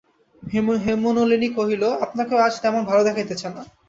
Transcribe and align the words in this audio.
হেমনলিনী 0.85 1.49
কহিল, 1.57 1.83
আপনাকেও 2.05 2.37
আজ 2.37 2.53
তেমন 2.63 2.81
ভালো 2.89 3.01
দেখাইতেছে 3.07 3.47
না। 3.55 3.61